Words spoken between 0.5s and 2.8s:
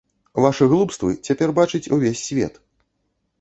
глупствы цяпер бачыць увесь свет.